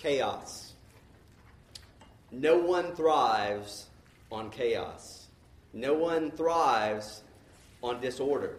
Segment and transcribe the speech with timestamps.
[0.00, 0.72] chaos.
[2.32, 3.86] No one thrives
[4.32, 5.26] on chaos.
[5.74, 7.22] No one thrives
[7.82, 8.56] on disorder.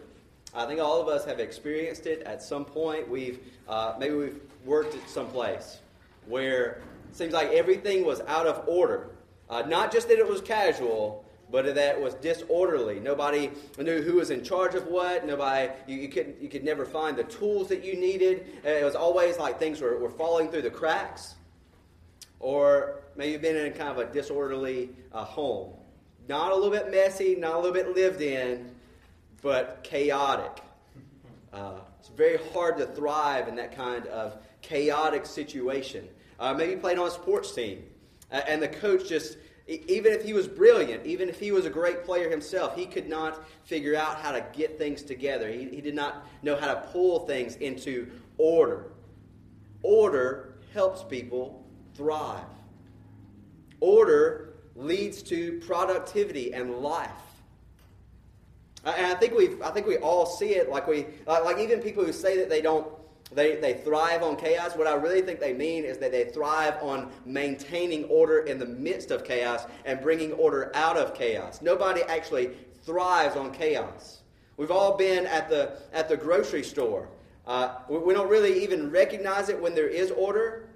[0.54, 3.08] I think all of us have experienced it at some point.
[3.08, 5.78] We've uh, maybe we've worked at some place
[6.26, 9.10] where it seems like everything was out of order.
[9.50, 12.98] Uh, not just that it was casual, but that was disorderly.
[12.98, 15.26] Nobody knew who was in charge of what.
[15.26, 18.46] Nobody, you, you, could, you could never find the tools that you needed.
[18.64, 21.34] It was always like things were, were falling through the cracks.
[22.40, 25.74] Or maybe you've been in kind of a disorderly uh, home.
[26.26, 28.74] Not a little bit messy, not a little bit lived in,
[29.42, 30.64] but chaotic.
[31.52, 36.08] Uh, it's very hard to thrive in that kind of chaotic situation.
[36.40, 37.84] Uh, maybe you played on a sports team,
[38.30, 42.04] and the coach just, even if he was brilliant, even if he was a great
[42.04, 45.48] player himself, he could not figure out how to get things together.
[45.48, 48.92] He, he did not know how to pull things into order.
[49.82, 52.44] Order helps people thrive.
[53.80, 57.10] Order leads to productivity and life.
[58.84, 62.04] And I think we I think we all see it like we like even people
[62.04, 62.88] who say that they don't
[63.34, 64.76] they, they thrive on chaos.
[64.76, 68.66] What I really think they mean is that they thrive on maintaining order in the
[68.66, 71.62] midst of chaos and bringing order out of chaos.
[71.62, 72.50] Nobody actually
[72.84, 74.22] thrives on chaos.
[74.56, 77.08] We've all been at the at the grocery store.
[77.46, 80.68] Uh, we, we, don't really even recognize it when there is order,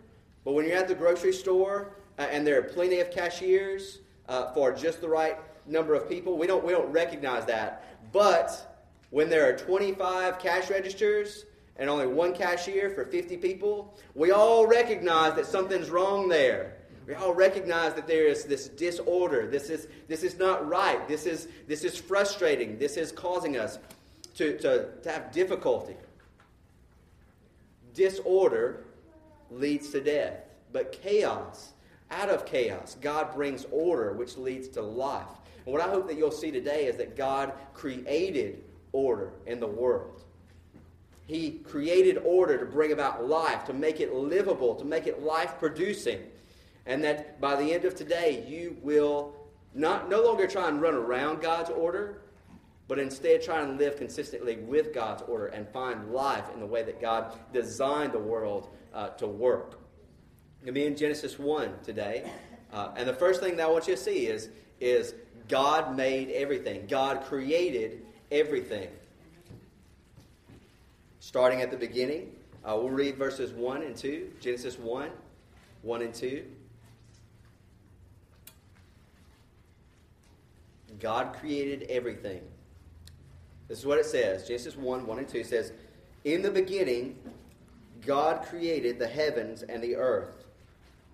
[0.45, 4.53] but when you're at the grocery store uh, and there are plenty of cashiers uh,
[4.53, 7.85] for just the right number of people, we don't we don't recognize that.
[8.13, 8.79] But
[9.11, 11.45] when there are 25 cash registers
[11.79, 16.77] and only one cashier for 50 people, we all recognize that something's wrong there.
[17.07, 19.47] We all recognize that there is this disorder.
[19.47, 21.07] This is, this is not right.
[21.07, 22.79] This is, this is frustrating.
[22.79, 23.79] This is causing us
[24.35, 25.95] to, to, to have difficulty.
[27.95, 28.85] Disorder
[29.51, 30.41] leads to death,
[30.73, 31.73] but chaos,
[32.11, 35.27] out of chaos, God brings order, which leads to life.
[35.65, 39.67] And what I hope that you'll see today is that God created order in the
[39.67, 40.25] world.
[41.27, 45.59] He created order to bring about life, to make it livable, to make it life
[45.59, 46.21] producing.
[46.87, 49.35] And that by the end of today, you will
[49.75, 52.23] not, no longer try and run around God's order,
[52.89, 56.85] but instead try and live consistently with God's order and find life in the way
[56.85, 59.81] that God designed the world uh, to work.
[60.63, 62.31] Going be in Genesis 1 today.
[62.73, 64.49] Uh, and the first thing that I want you to see is,
[64.81, 65.15] is
[65.49, 68.89] God made everything, God created everything.
[71.27, 72.31] Starting at the beginning,
[72.65, 75.11] uh, we'll read verses 1 and 2, Genesis 1,
[75.83, 76.45] 1 and 2.
[81.01, 82.43] God created everything.
[83.67, 84.47] This is what it says.
[84.47, 85.73] Genesis 1, 1 and 2 says,
[86.23, 87.19] In the beginning,
[88.07, 90.45] God created the heavens and the earth.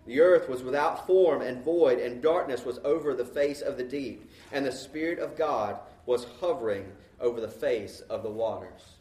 [0.05, 3.85] The earth was without form and void, and darkness was over the face of the
[3.85, 8.99] deep, and the Spirit of God was hovering over the face of the waters.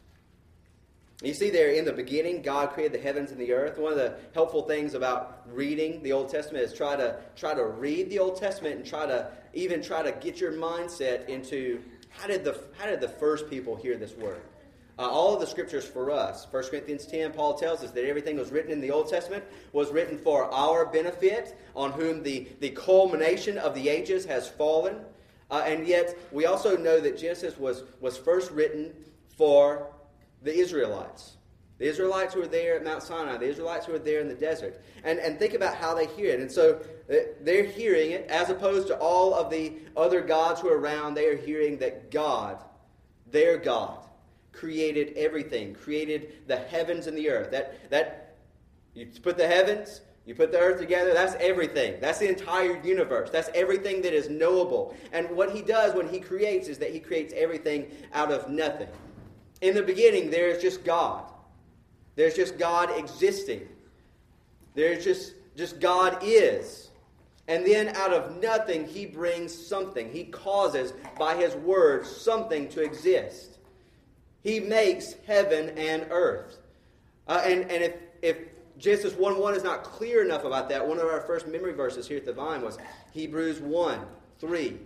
[1.22, 3.78] You see there in the beginning, God created the heavens and the earth.
[3.78, 7.64] One of the helpful things about reading the Old Testament is try to try to
[7.64, 12.26] read the Old Testament and try to even try to get your mindset into how
[12.26, 14.42] did the how did the first people hear this word?
[14.98, 16.46] Uh, all of the scriptures for us.
[16.50, 19.42] 1 Corinthians 10, Paul tells us that everything that was written in the Old Testament
[19.72, 24.96] was written for our benefit, on whom the, the culmination of the ages has fallen.
[25.50, 28.92] Uh, and yet, we also know that Genesis was, was first written
[29.30, 29.86] for
[30.42, 31.36] the Israelites.
[31.78, 34.34] The Israelites who are there at Mount Sinai, the Israelites who are there in the
[34.34, 34.80] desert.
[35.02, 36.40] And, and think about how they hear it.
[36.40, 36.80] And so
[37.10, 41.14] uh, they're hearing it as opposed to all of the other gods who are around.
[41.14, 42.62] They are hearing that God,
[43.30, 44.06] their God,
[44.52, 47.50] created everything, created the heavens and the earth.
[47.50, 48.36] That, that
[48.94, 51.96] you put the heavens, you put the earth together, that's everything.
[52.00, 53.30] That's the entire universe.
[53.30, 54.96] That's everything that is knowable.
[55.12, 58.88] And what he does when he creates is that he creates everything out of nothing.
[59.62, 61.24] In the beginning, there is just God.
[62.16, 63.66] There's just God existing.
[64.74, 66.90] There's just, just God is.
[67.48, 70.10] And then out of nothing, he brings something.
[70.10, 73.58] He causes, by his word, something to exist.
[74.42, 76.58] He makes heaven and earth.
[77.28, 78.38] Uh, and and if, if
[78.78, 82.08] Genesis 1 1 is not clear enough about that, one of our first memory verses
[82.08, 82.78] here at the Vine was
[83.12, 84.00] Hebrews 1
[84.40, 84.78] 3.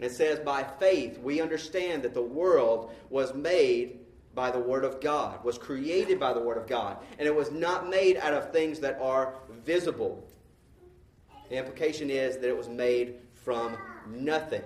[0.00, 4.00] It says, By faith we understand that the world was made
[4.38, 7.50] by the Word of God, was created by the Word of God, and it was
[7.50, 10.24] not made out of things that are visible.
[11.48, 13.76] The implication is that it was made from
[14.06, 14.62] nothing.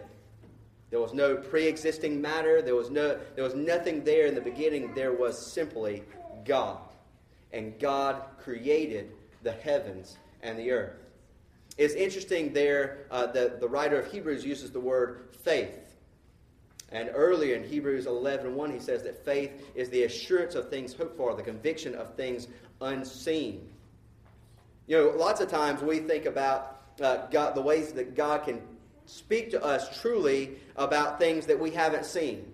[0.90, 2.60] There was no pre existing matter.
[2.60, 4.92] There was, no, there was nothing there in the beginning.
[4.92, 6.02] There was simply
[6.44, 6.82] God.
[7.54, 10.98] And God created the heavens and the earth.
[11.78, 15.81] It's interesting there, uh, the, the writer of Hebrews uses the word faith.
[16.92, 20.92] And earlier in Hebrews 11 1, he says that faith is the assurance of things
[20.92, 22.48] hoped for, the conviction of things
[22.80, 23.68] unseen.
[24.86, 28.60] You know, lots of times we think about uh, God, the ways that God can
[29.06, 32.52] speak to us truly about things that we haven't seen.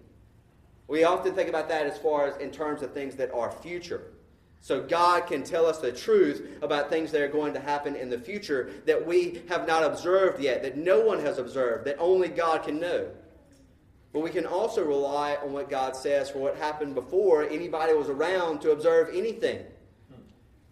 [0.87, 4.13] We often think about that as far as in terms of things that are future.
[4.61, 8.09] So God can tell us the truth about things that are going to happen in
[8.11, 12.29] the future that we have not observed yet, that no one has observed, that only
[12.29, 13.09] God can know.
[14.13, 18.09] But we can also rely on what God says for what happened before anybody was
[18.09, 19.65] around to observe anything.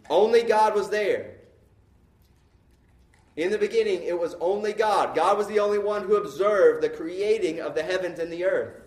[0.09, 1.33] Only God was there.
[3.37, 5.15] In the beginning, it was only God.
[5.15, 8.83] God was the only one who observed the creating of the heavens and the earth.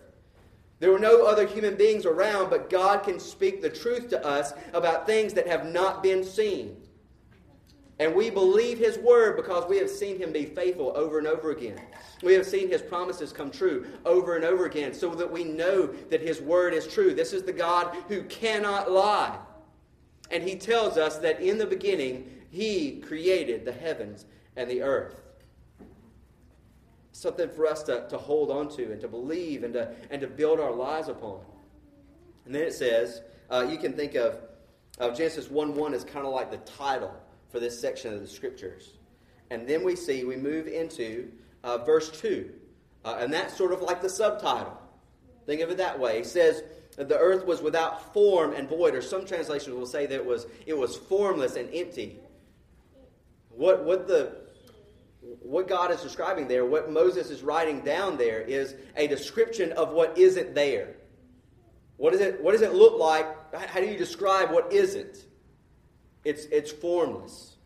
[0.80, 4.52] There were no other human beings around, but God can speak the truth to us
[4.72, 6.76] about things that have not been seen.
[8.00, 11.50] And we believe His word because we have seen Him be faithful over and over
[11.50, 11.78] again.
[12.22, 15.86] We have seen His promises come true over and over again so that we know
[16.08, 17.14] that His word is true.
[17.14, 19.38] This is the God who cannot lie.
[20.30, 24.24] And He tells us that in the beginning, He created the heavens
[24.56, 25.20] and the earth
[27.12, 30.26] something for us to, to hold on to and to believe and to, and to
[30.26, 31.40] build our lives upon.
[32.46, 33.20] And then it says,
[33.50, 34.38] uh, you can think of,
[34.98, 37.14] of Genesis 1 1 as kind of like the title
[37.50, 38.94] for this section of the scriptures.
[39.50, 41.30] And then we see, we move into
[41.64, 42.50] uh, verse 2.
[43.04, 44.80] Uh, and that's sort of like the subtitle.
[45.46, 46.18] Think of it that way.
[46.18, 46.62] It says,
[46.96, 50.46] the earth was without form and void, or some translations will say that it was,
[50.66, 52.18] it was formless and empty.
[53.50, 54.40] What, what the
[55.40, 59.90] what God is describing there, what Moses is writing down there, is a description of
[59.90, 60.94] what isn't there.
[61.98, 63.26] What, is it, what does it look like?
[63.54, 65.26] How do you describe what isn't?
[66.24, 67.56] It's, it's formless.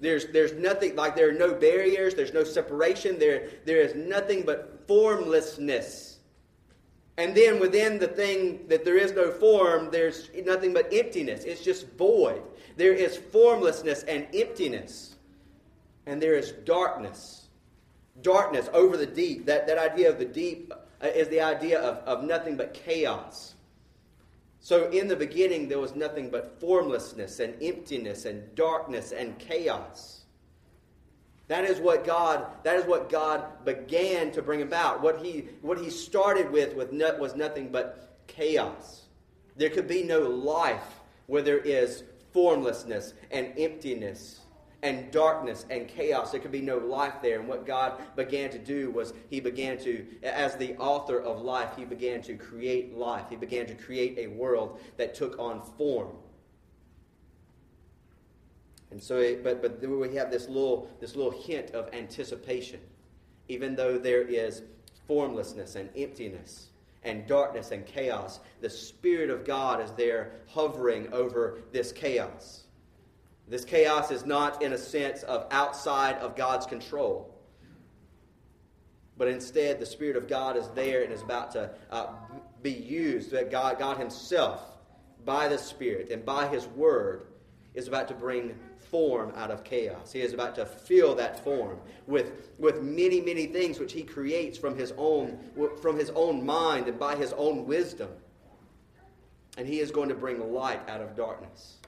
[0.00, 4.42] There's, there's nothing, like there are no barriers, there's no separation, there, there is nothing
[4.42, 6.18] but formlessness.
[7.16, 11.42] And then within the thing that there is no form, there's nothing but emptiness.
[11.42, 12.42] It's just void.
[12.76, 15.16] There is formlessness and emptiness
[16.08, 17.48] and there is darkness.
[18.22, 19.44] Darkness over the deep.
[19.44, 20.72] That, that idea of the deep
[21.02, 23.54] uh, is the idea of, of nothing but chaos.
[24.60, 30.22] So in the beginning, there was nothing but formlessness and emptiness and darkness and chaos.
[31.46, 35.00] That is what God, that is what God began to bring about.
[35.00, 39.02] What he, what he started with was nothing but chaos.
[39.56, 44.37] There could be no life where there is formlessness and emptiness
[44.82, 46.30] and darkness and chaos.
[46.30, 47.40] There could be no life there.
[47.40, 51.70] And what God began to do was He began to, as the author of life,
[51.76, 53.24] He began to create life.
[53.28, 56.10] He began to create a world that took on form.
[58.90, 62.80] And so, it, but but we have this little this little hint of anticipation,
[63.48, 64.62] even though there is
[65.06, 66.68] formlessness and emptiness
[67.02, 68.40] and darkness and chaos.
[68.60, 72.64] The Spirit of God is there hovering over this chaos.
[73.48, 77.34] This chaos is not in a sense of outside of God's control,
[79.16, 82.08] but instead the Spirit of God is there and is about to uh,
[82.62, 83.30] be used.
[83.30, 84.60] That God, God Himself,
[85.24, 87.28] by the Spirit and by His Word,
[87.74, 88.54] is about to bring
[88.90, 90.12] form out of chaos.
[90.12, 94.58] He is about to fill that form with, with many, many things which He creates
[94.58, 95.38] from His own
[95.80, 98.10] from His own mind and by His own wisdom.
[99.56, 101.78] And He is going to bring light out of darkness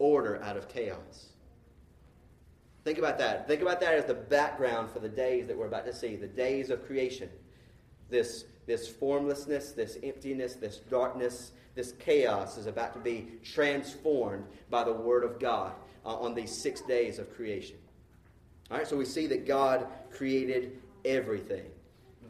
[0.00, 1.28] order out of chaos.
[2.82, 3.46] Think about that.
[3.46, 6.26] Think about that as the background for the days that we're about to see, the
[6.26, 7.28] days of creation.
[8.08, 14.82] This, this formlessness, this emptiness, this darkness, this chaos is about to be transformed by
[14.82, 15.72] the Word of God
[16.04, 17.76] uh, on these six days of creation.
[18.70, 21.66] All right, so we see that God created everything.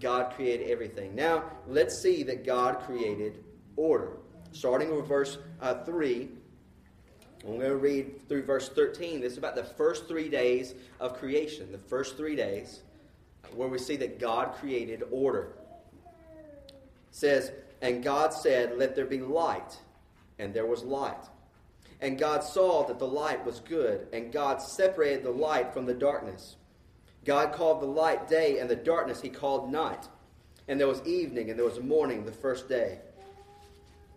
[0.00, 1.14] God created everything.
[1.14, 3.44] Now, let's see that God created
[3.76, 4.16] order.
[4.52, 6.28] Starting with verse uh, 3
[7.42, 9.20] I'm going to read through verse 13.
[9.20, 12.82] This is about the first three days of creation, the first three days
[13.54, 15.52] where we see that God created order.
[16.68, 16.74] It
[17.10, 19.78] says, And God said, Let there be light.
[20.38, 21.24] And there was light.
[22.00, 25.94] And God saw that the light was good, and God separated the light from the
[25.94, 26.56] darkness.
[27.26, 30.08] God called the light day, and the darkness he called night.
[30.66, 33.00] And there was evening, and there was morning the first day.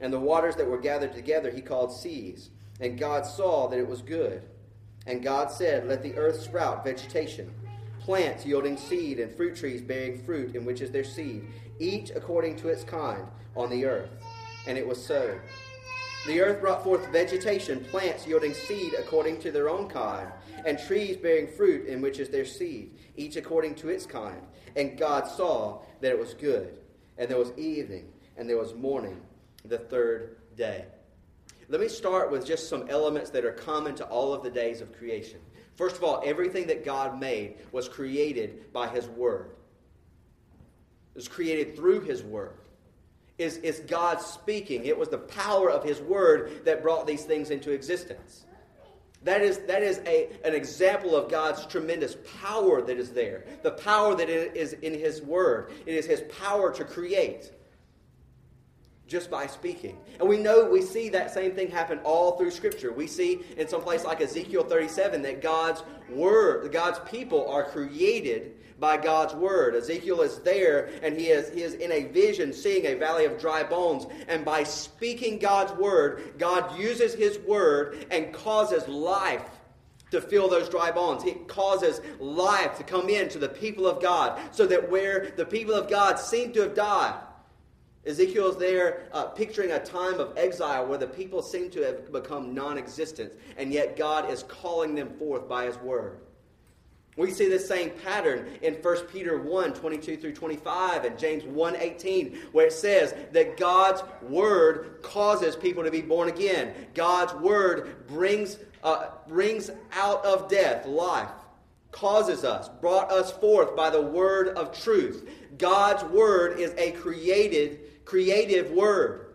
[0.00, 2.50] and the waters that were gathered together he called seas.
[2.80, 4.42] And God saw that it was good.
[5.06, 7.52] And God said, Let the earth sprout vegetation,
[8.00, 11.46] plants yielding seed, and fruit trees bearing fruit, in which is their seed,
[11.78, 13.26] each according to its kind,
[13.56, 14.10] on the earth.
[14.66, 15.38] And it was so.
[16.26, 20.28] The earth brought forth vegetation, plants yielding seed according to their own kind,
[20.66, 24.42] and trees bearing fruit in which is their seed, each according to its kind.
[24.76, 26.78] And God saw that it was good.
[27.16, 29.20] And there was evening, and there was morning,
[29.68, 30.84] the third day.
[31.68, 34.80] Let me start with just some elements that are common to all of the days
[34.80, 35.38] of creation.
[35.76, 39.50] First of all, everything that God made was created by His Word.
[41.14, 42.54] It was created through His Word
[43.38, 44.84] is, is God speaking.
[44.84, 48.44] It was the power of His Word that brought these things into existence.
[49.22, 53.44] That is, that is a, an example of God's tremendous power that is there.
[53.62, 55.72] The power that is in His Word.
[55.86, 57.52] It is His power to create
[59.08, 59.98] just by speaking.
[60.20, 62.92] And we know we see that same thing happen all through Scripture.
[62.92, 68.54] We see in some place like Ezekiel 37 that God's Word, God's people are created
[68.78, 69.74] by God's word.
[69.74, 73.38] Ezekiel is there and he is, he is in a vision seeing a valley of
[73.40, 74.06] dry bones.
[74.28, 79.48] And by speaking God's word, God uses his word and causes life
[80.10, 81.24] to fill those dry bones.
[81.24, 85.74] It causes life to come into the people of God so that where the people
[85.74, 87.20] of God seem to have died,
[88.08, 92.10] Ezekiel is there uh, picturing a time of exile where the people seem to have
[92.10, 96.20] become non existent, and yet God is calling them forth by his word.
[97.18, 101.76] We see the same pattern in 1 Peter 1 22 through 25 and James 1
[101.76, 106.72] 18, where it says that God's word causes people to be born again.
[106.94, 111.28] God's word brings, uh, brings out of death life,
[111.90, 115.28] causes us, brought us forth by the word of truth.
[115.58, 119.34] God's word is a created, creative word.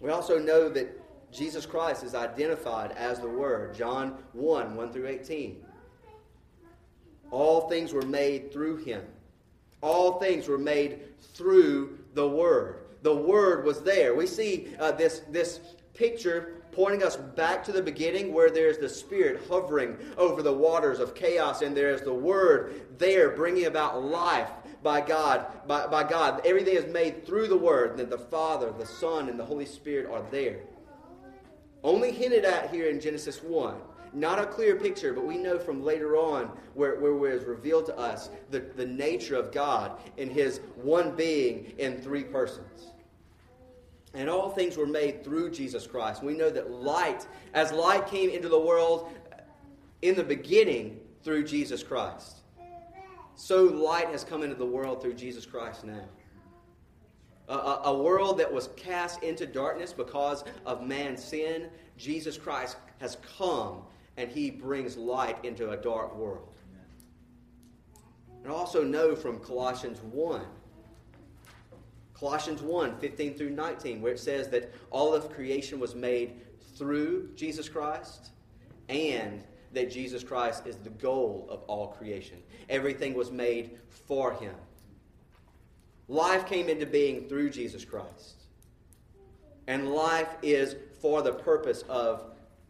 [0.00, 0.88] We also know that
[1.32, 3.74] Jesus Christ is identified as the Word.
[3.74, 5.56] John 1 1 through 18.
[7.32, 9.02] All things were made through him.
[9.80, 12.84] All things were made through the Word.
[13.02, 14.14] The Word was there.
[14.14, 15.58] We see uh, this, this
[15.94, 21.00] picture pointing us back to the beginning where there's the Spirit hovering over the waters
[21.00, 24.50] of chaos, and there's the Word there bringing about life
[24.82, 25.46] by God.
[25.66, 26.42] By, by God.
[26.44, 27.96] Everything is made through the Word.
[27.96, 30.60] That the Father, the Son, and the Holy Spirit are there.
[31.84, 33.76] Only hinted at here in Genesis 1.
[34.12, 37.86] Not a clear picture, but we know from later on where, where it was revealed
[37.86, 42.92] to us the, the nature of God in His one being in three persons.
[44.14, 46.22] And all things were made through Jesus Christ.
[46.22, 49.12] We know that light, as light came into the world
[50.02, 52.37] in the beginning through Jesus Christ,
[53.38, 56.04] so light has come into the world through Jesus Christ now.
[57.48, 57.52] A,
[57.84, 63.82] a, world that was cast into darkness because of man's sin, Jesus Christ has come
[64.16, 66.52] and he brings light into a dark world.
[68.42, 70.42] And also know from Colossians 1,
[72.14, 76.40] Colossians 1 15 through 19, where it says that all of creation was made
[76.76, 78.32] through Jesus Christ
[78.88, 82.38] and that Jesus Christ is the goal of all creation.
[82.68, 84.54] Everything was made for him.
[86.08, 88.34] Life came into being through Jesus Christ.
[89.66, 92.24] And life is for the purpose of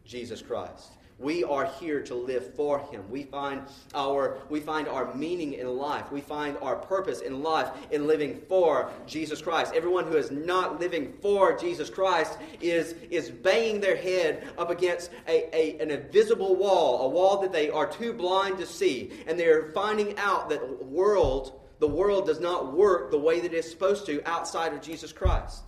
[0.05, 0.98] Jesus Christ.
[1.18, 3.02] We are here to live for him.
[3.10, 6.12] We find our we find our meaning in life.
[6.12, 9.72] We find our purpose in life in living for Jesus Christ.
[9.75, 15.10] Everyone who is not living for Jesus Christ is is banging their head up against
[15.26, 19.37] a, a an invisible wall, a wall that they are too blind to see, and
[19.37, 24.06] they're finding out that world the world does not work the way that it's supposed
[24.06, 25.62] to outside of Jesus Christ.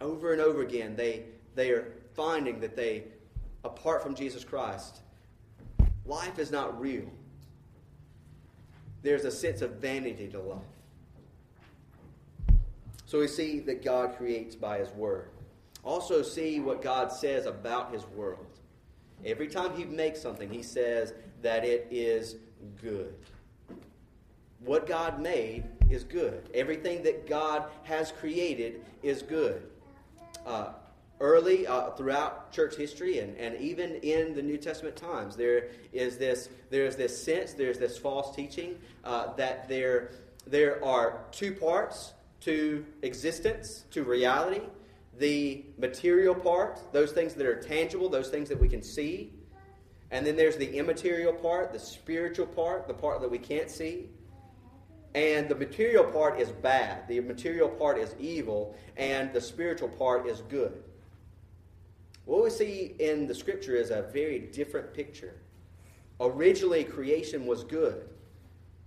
[0.00, 1.24] Over and over again, they,
[1.54, 3.04] they are finding that they
[3.64, 5.00] apart from Jesus Christ,
[6.06, 7.10] life is not real.
[9.02, 10.62] There's a sense of vanity to life.
[13.06, 15.30] So we see that God creates by His Word.
[15.82, 18.46] Also, see what God says about His world.
[19.24, 22.36] Every time He makes something, He says that it is
[22.82, 23.14] good.
[24.60, 26.50] What God made is good.
[26.52, 29.62] Everything that God has created is good.
[30.44, 30.72] Uh,
[31.20, 36.16] early uh, throughout church history and, and even in the New Testament times, there is
[36.18, 40.12] this, there's this sense, there's this false teaching uh, that there,
[40.46, 44.62] there are two parts to existence, to reality.
[45.18, 49.32] the material part, those things that are tangible, those things that we can see.
[50.10, 54.08] And then there's the immaterial part, the spiritual part, the part that we can't see.
[55.14, 60.26] And the material part is bad, the material part is evil, and the spiritual part
[60.26, 60.82] is good.
[62.28, 65.40] What we see in the scripture is a very different picture.
[66.20, 68.06] Originally, creation was good,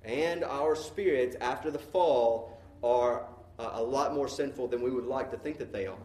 [0.04, 3.26] and our spirits, after the fall, are
[3.58, 5.98] uh, a lot more sinful than we would like to think that they are.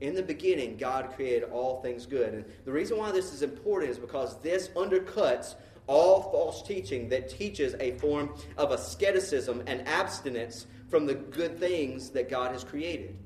[0.00, 2.32] In the beginning, God created all things good.
[2.32, 5.56] And the reason why this is important is because this undercuts
[5.88, 12.10] all false teaching that teaches a form of asceticism and abstinence from the good things
[12.10, 13.16] that God has created.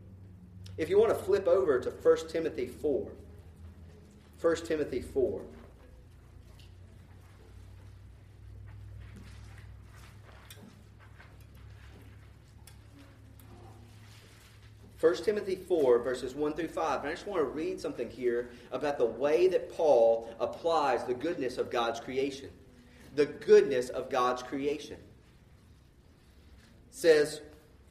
[0.77, 3.09] If you want to flip over to 1 Timothy 4,
[4.41, 5.41] 1 Timothy 4.
[15.01, 17.01] 1 Timothy 4, verses 1 through 5.
[17.01, 21.15] And I just want to read something here about the way that Paul applies the
[21.15, 22.51] goodness of God's creation.
[23.17, 24.97] The goodness of God's creation.
[24.97, 25.01] It
[26.91, 27.41] says,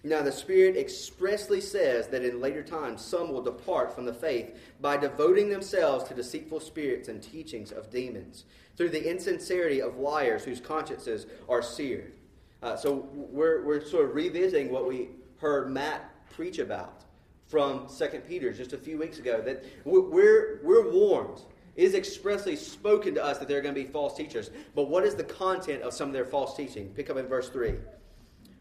[0.04, 4.58] Now the Spirit expressly says that in later times some will depart from the faith
[4.80, 8.46] by devoting themselves to deceitful spirits and teachings of demons,
[8.78, 12.14] through the insincerity of liars whose consciences are seared.
[12.62, 15.10] Uh, so we're, we're sort of revisiting what we
[15.42, 17.04] heard Matt preach about
[17.48, 21.42] from 2 Peter just a few weeks ago that we're, we're warned.
[21.76, 24.50] It is expressly spoken to us that there are going to be false teachers.
[24.76, 26.90] But what is the content of some of their false teaching?
[26.90, 27.74] Pick up in verse 3.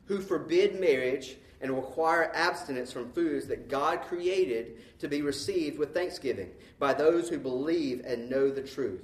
[0.08, 5.94] Who forbid marriage and require abstinence from foods that God created to be received with
[5.94, 9.02] thanksgiving by those who believe and know the truth.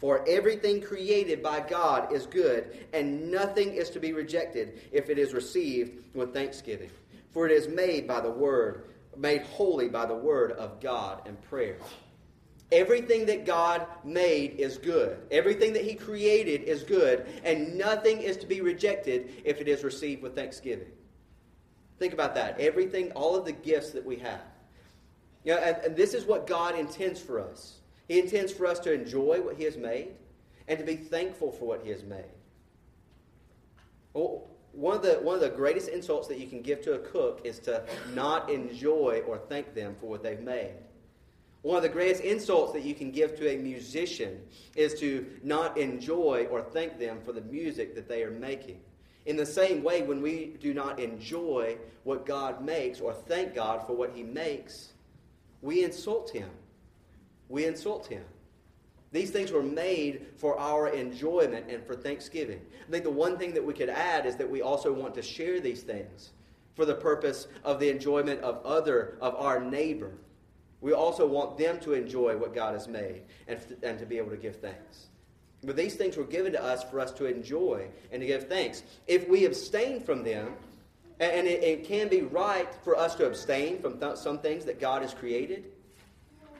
[0.00, 5.18] For everything created by God is good, and nothing is to be rejected if it
[5.18, 6.90] is received with thanksgiving
[7.36, 8.84] for it is made by the word,
[9.14, 11.76] made holy by the word of God and prayer.
[12.72, 15.18] Everything that God made is good.
[15.30, 19.84] Everything that He created is good, and nothing is to be rejected if it is
[19.84, 20.88] received with thanksgiving.
[21.98, 22.58] Think about that.
[22.58, 24.42] Everything, all of the gifts that we have.
[25.44, 27.78] You know, and, and this is what God intends for us.
[28.08, 30.08] He intends for us to enjoy what He has made
[30.66, 32.24] and to be thankful for what He has made.
[34.12, 36.98] Well, one of the one of the greatest insults that you can give to a
[36.98, 40.74] cook is to not enjoy or thank them for what they've made.
[41.66, 44.40] One of the greatest insults that you can give to a musician
[44.76, 48.78] is to not enjoy or thank them for the music that they are making.
[49.24, 53.84] In the same way, when we do not enjoy what God makes or thank God
[53.84, 54.92] for what He makes,
[55.60, 56.48] we insult Him.
[57.48, 58.22] We insult Him.
[59.10, 62.60] These things were made for our enjoyment and for thanksgiving.
[62.86, 65.22] I think the one thing that we could add is that we also want to
[65.22, 66.30] share these things
[66.76, 70.12] for the purpose of the enjoyment of other, of our neighbor.
[70.80, 74.30] We also want them to enjoy what God has made and, and to be able
[74.30, 75.06] to give thanks.
[75.64, 78.82] But these things were given to us for us to enjoy and to give thanks.
[79.06, 80.54] If we abstain from them,
[81.18, 84.78] and it, it can be right for us to abstain from th- some things that
[84.78, 85.64] God has created,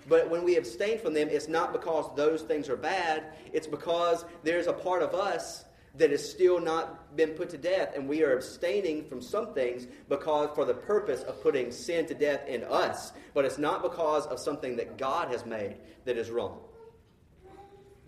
[0.08, 4.24] but when we abstain from them, it's not because those things are bad, it's because
[4.44, 5.65] there's a part of us
[5.96, 9.86] that has still not been put to death, and we are abstaining from some things
[10.08, 13.12] because for the purpose of putting sin to death in us.
[13.34, 16.58] But it's not because of something that God has made that is wrong.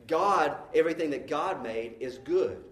[0.07, 2.65] God, everything that God made is good.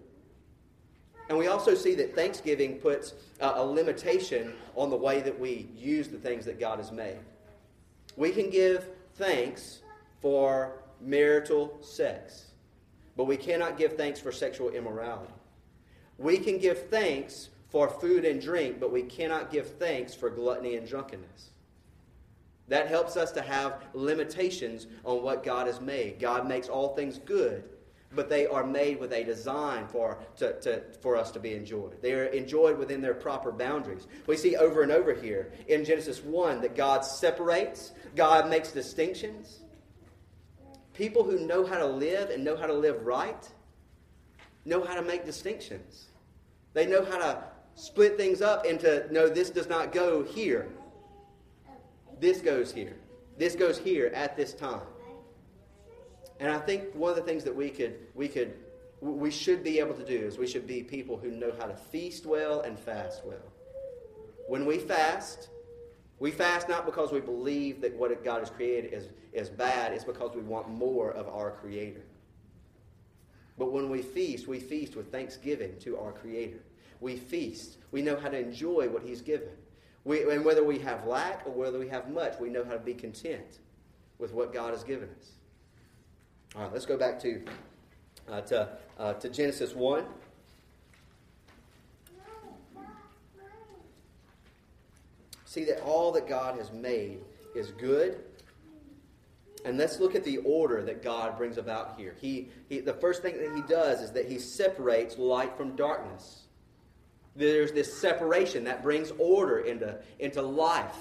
[1.29, 6.07] And we also see that Thanksgiving puts a limitation on the way that we use
[6.07, 7.17] the things that God has made.
[8.15, 9.79] We can give thanks
[10.21, 12.45] for marital sex,
[13.17, 15.33] but we cannot give thanks for sexual immorality.
[16.19, 20.75] We can give thanks for food and drink, but we cannot give thanks for gluttony
[20.77, 21.49] and drunkenness.
[22.69, 26.19] That helps us to have limitations on what God has made.
[26.19, 27.63] God makes all things good,
[28.13, 32.01] but they are made with a design for, to, to, for us to be enjoyed.
[32.01, 34.07] They are enjoyed within their proper boundaries.
[34.27, 39.61] We see over and over here in Genesis 1 that God separates, God makes distinctions.
[40.97, 43.47] People who know how to live and know how to live right
[44.65, 46.07] know how to make distinctions.
[46.73, 47.43] They know how to
[47.75, 50.67] split things up into no, this does not go here.
[52.19, 52.97] This goes here.
[53.37, 54.81] This goes here at this time.
[56.39, 58.55] And I think one of the things that we could we could
[58.99, 61.75] we should be able to do is we should be people who know how to
[61.75, 63.53] feast well and fast well.
[64.47, 65.49] When we fast,
[66.19, 70.03] we fast not because we believe that what God has created is, is bad, it's
[70.03, 72.01] because we want more of our Creator.
[73.57, 76.59] But when we feast, we feast with thanksgiving to our Creator.
[76.99, 77.77] We feast.
[77.91, 79.49] We know how to enjoy what He's given.
[80.03, 82.79] We, and whether we have lack or whether we have much, we know how to
[82.79, 83.59] be content
[84.17, 85.31] with what God has given us.
[86.55, 87.43] All right, let's go back to,
[88.27, 90.05] uh, to, uh, to Genesis 1.
[95.57, 97.17] See that all that God has made
[97.55, 98.19] is good.
[99.65, 102.15] And let's look at the order that God brings about here.
[102.21, 106.43] He, he, the first thing that he does is that he separates light from darkness.
[107.35, 110.95] There's this separation that brings order into, into life.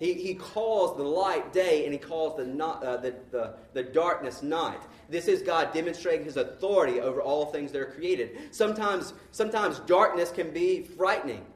[0.00, 3.84] He, he calls the light day and he calls the, not, uh, the, the, the
[3.84, 4.80] darkness night.
[5.08, 8.52] This is God demonstrating his authority over all things that are created.
[8.52, 11.46] Sometimes, sometimes darkness can be frightening.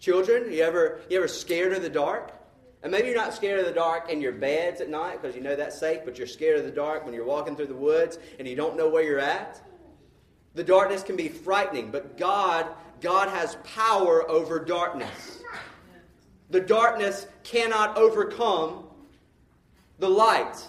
[0.00, 2.32] Children, you ever, you ever scared of the dark?
[2.82, 5.40] And maybe you're not scared of the dark in your beds at night because you
[5.40, 8.18] know that's safe, but you're scared of the dark when you're walking through the woods
[8.38, 9.66] and you don't know where you're at.
[10.54, 12.66] The darkness can be frightening, but God,
[13.00, 15.42] God has power over darkness.
[16.50, 18.84] The darkness cannot overcome
[19.98, 20.62] the light.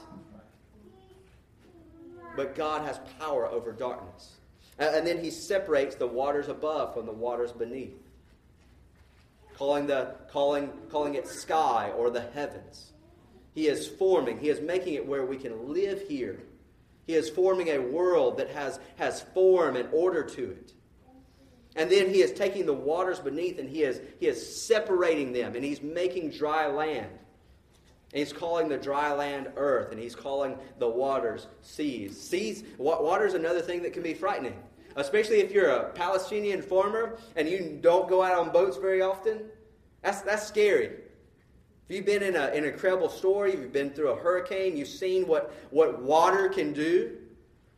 [2.37, 4.35] But God has power over darkness.
[4.79, 7.93] And then he separates the waters above from the waters beneath
[9.57, 12.91] calling, the, calling, calling it sky or the heavens.
[13.53, 16.43] He is forming, He is making it where we can live here.
[17.07, 20.73] He is forming a world that has, has form and order to it.
[21.75, 25.55] And then he is taking the waters beneath and he is, he is separating them
[25.55, 27.11] and he's making dry land.
[28.11, 32.19] And he's calling the dry land earth and he's calling the waters seas.
[32.19, 34.55] Seas, water is another thing that can be frightening
[34.95, 39.41] especially if you're a Palestinian farmer and you don't go out on boats very often.
[40.01, 40.85] That's, that's scary.
[41.87, 44.87] If you've been in a, in an incredible story, you've been through a hurricane, you've
[44.87, 47.17] seen what, what water can do.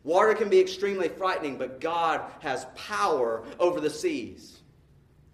[0.03, 4.59] Water can be extremely frightening, but God has power over the seas.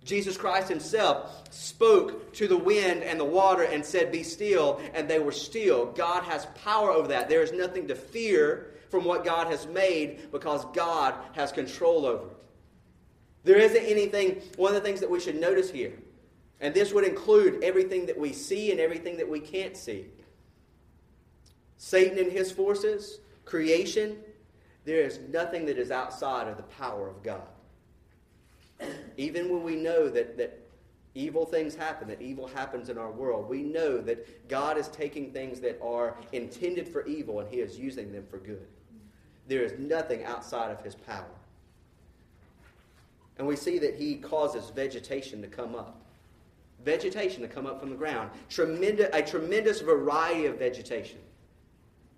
[0.03, 5.07] Jesus Christ himself spoke to the wind and the water and said, Be still, and
[5.07, 5.85] they were still.
[5.93, 7.29] God has power over that.
[7.29, 12.27] There is nothing to fear from what God has made because God has control over
[12.27, 12.37] it.
[13.43, 15.93] There isn't anything, one of the things that we should notice here,
[16.61, 20.05] and this would include everything that we see and everything that we can't see.
[21.79, 24.15] Satan and his forces, creation,
[24.85, 27.47] there is nothing that is outside of the power of God.
[29.17, 30.59] Even when we know that, that
[31.15, 35.31] evil things happen, that evil happens in our world, we know that God is taking
[35.31, 38.67] things that are intended for evil and He is using them for good.
[39.47, 41.25] There is nothing outside of his power.
[43.37, 45.99] And we see that he causes vegetation to come up.
[46.85, 48.29] Vegetation to come up from the ground.
[48.49, 51.19] Tremendous, a tremendous variety of vegetation.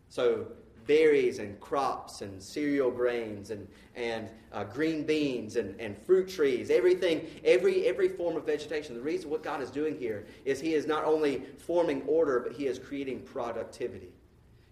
[0.10, 0.48] So,
[0.88, 6.70] berries and crops and cereal grains and, and uh, green beans and, and fruit trees,
[6.70, 8.94] everything, every, every form of vegetation.
[8.94, 12.54] The reason what God is doing here is He is not only forming order, but
[12.54, 14.14] He is creating productivity.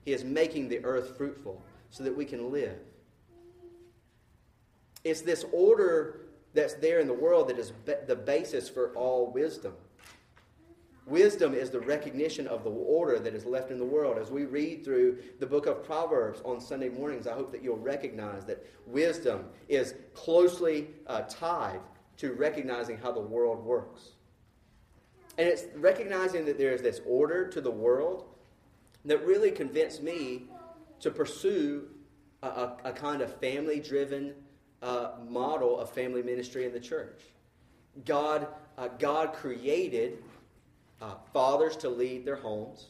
[0.06, 1.62] He is making the earth fruitful
[1.94, 2.80] so that we can live.
[5.04, 6.22] It's this order
[6.56, 7.72] that's there in the world that is
[8.08, 9.74] the basis for all wisdom.
[11.06, 14.18] Wisdom is the recognition of the order that is left in the world.
[14.18, 17.78] As we read through the book of Proverbs on Sunday mornings, I hope that you'll
[17.78, 21.82] recognize that wisdom is closely uh, tied
[22.18, 24.14] to recognizing how the world works.
[25.38, 28.26] And it's recognizing that there is this order to the world
[29.06, 30.44] that really convinced me
[31.04, 31.84] to pursue
[32.42, 34.34] a, a, a kind of family driven
[34.82, 37.22] uh, model of family ministry in the church.
[38.06, 40.24] God, uh, God created
[41.02, 42.88] uh, fathers to lead their homes.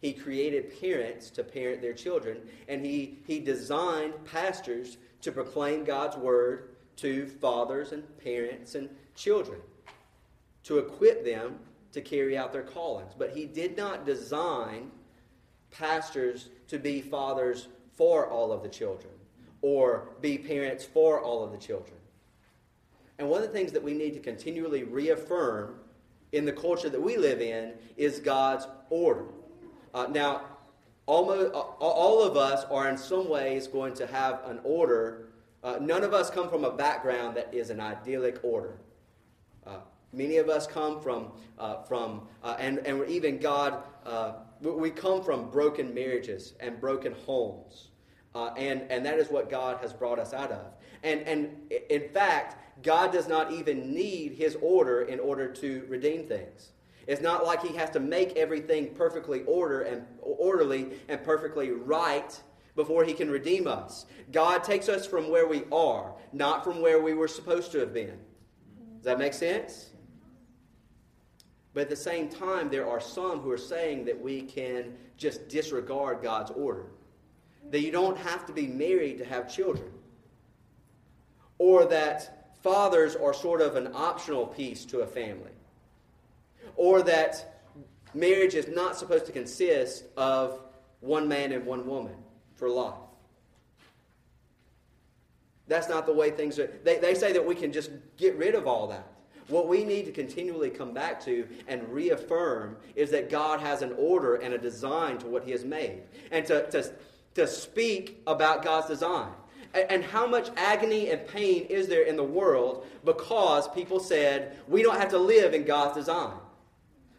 [0.00, 6.16] He created parents to parent their children, and he, he designed pastors to proclaim God's
[6.16, 9.60] word to fathers and parents and children,
[10.64, 11.58] to equip them
[11.92, 13.12] to carry out their callings.
[13.18, 14.90] But he did not design
[15.70, 19.12] pastors to be fathers for all of the children
[19.62, 21.96] or be parents for all of the children.
[23.18, 25.74] And one of the things that we need to continually reaffirm
[26.32, 29.26] in the culture that we live in is God's order.
[29.92, 30.42] Uh, now,
[31.06, 35.26] almost, uh, all of us are in some ways going to have an order.
[35.62, 38.78] Uh, none of us come from a background that is an idyllic order.
[39.66, 39.80] Uh,
[40.12, 43.82] many of us come from, uh, from uh, and, and even God
[44.62, 47.88] we come from broken marriages and broken homes.
[48.34, 50.66] Uh, and, and that is what God has brought us out of.
[51.02, 56.26] And, and in fact, God does not even need his order in order to redeem
[56.26, 56.70] things.
[57.06, 62.40] It's not like he has to make everything perfectly order and orderly and perfectly right
[62.76, 64.06] before he can redeem us.
[64.30, 67.92] God takes us from where we are, not from where we were supposed to have
[67.92, 68.18] been.
[68.96, 69.89] Does that make sense?
[71.72, 75.48] But at the same time, there are some who are saying that we can just
[75.48, 76.86] disregard God's order.
[77.70, 79.90] That you don't have to be married to have children.
[81.58, 85.52] Or that fathers are sort of an optional piece to a family.
[86.74, 87.62] Or that
[88.14, 90.60] marriage is not supposed to consist of
[91.00, 92.16] one man and one woman
[92.56, 92.94] for life.
[95.68, 96.66] That's not the way things are.
[96.82, 99.06] They, they say that we can just get rid of all that.
[99.50, 103.92] What we need to continually come back to and reaffirm is that God has an
[103.98, 106.02] order and a design to what He has made.
[106.30, 106.92] And to, to,
[107.34, 109.32] to speak about God's design.
[109.72, 114.82] And, how much agony and pain is there in the world because people said, we
[114.82, 116.34] don't have to live in God's design.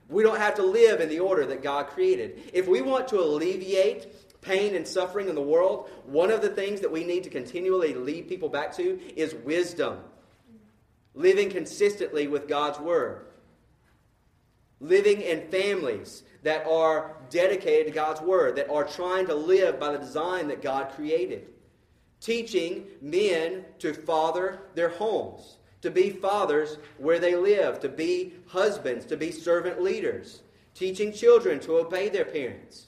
[0.10, 2.52] We don't have to live in the order that God created.
[2.52, 6.82] If we want to alleviate pain and suffering in the world, one of the things
[6.82, 10.00] that we need to continually lead people back to is wisdom
[11.14, 13.26] living consistently with God's Word,
[14.80, 19.92] living in families that are dedicated to God's Word, that are trying to live by
[19.92, 21.48] the design that God created,
[22.20, 29.06] teaching men to father their homes, to be fathers where they live, to be husbands,
[29.06, 30.42] to be servant leaders,
[30.74, 32.88] teaching children to obey their parents.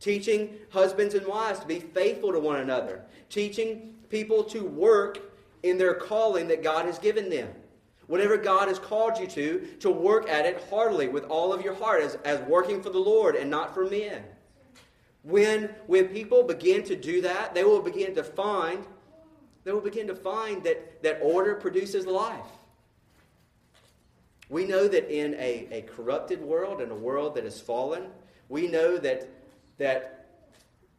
[0.00, 3.02] Teaching husbands and wives to be faithful to one another.
[3.30, 5.23] Teaching people to work
[5.64, 7.48] in their calling that God has given them.
[8.06, 11.74] Whatever God has called you to, to work at it heartily with all of your
[11.74, 14.22] heart as, as working for the Lord and not for men.
[15.22, 18.84] When, when people begin to do that, they will begin to find,
[19.64, 22.44] they will begin to find that, that order produces life.
[24.50, 28.08] We know that in a, a corrupted world, in a world that has fallen,
[28.50, 29.26] we know that,
[29.78, 30.13] that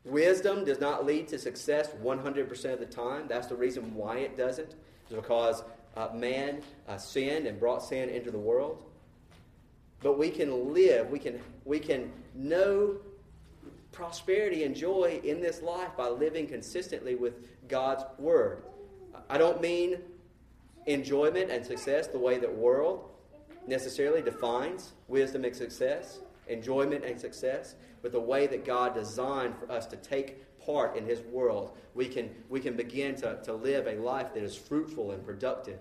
[0.05, 3.27] Wisdom does not lead to success 100% of the time.
[3.27, 4.75] That's the reason why it doesn't.
[5.03, 5.63] It's because
[5.97, 8.83] uh, man uh, sinned and brought sin into the world.
[10.01, 12.97] But we can live, we can, we can know
[13.91, 18.63] prosperity and joy in this life by living consistently with God's Word.
[19.29, 19.97] I don't mean
[20.85, 23.09] enjoyment and success the way that world
[23.65, 29.71] necessarily defines wisdom and success, enjoyment and success but the way that God designed for
[29.71, 33.88] us to take part in His world, we can, we can begin to, to live
[33.88, 35.79] a life that is fruitful and productive.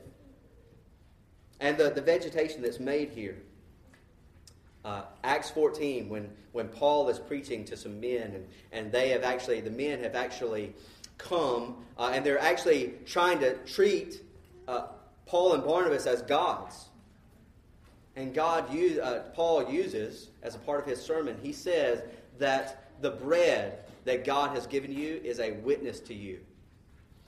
[1.61, 3.37] And the, the vegetation that's made here,
[4.87, 9.23] uh, Acts 14, when, when Paul is preaching to some men, and, and they have
[9.23, 10.73] actually, the men have actually
[11.19, 14.23] come, uh, and they're actually trying to treat
[14.67, 14.87] uh,
[15.27, 16.87] Paul and Barnabas as gods.
[18.17, 22.03] And God, use, uh, Paul uses, as a part of his sermon, he says
[22.39, 26.39] that the bread that God has given you is a witness to you.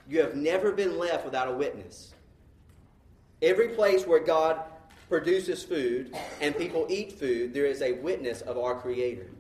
[0.09, 2.15] You have never been left without a witness.
[3.43, 4.61] Every place where God
[5.09, 9.31] produces food and people eat food, there is a witness of our Creator.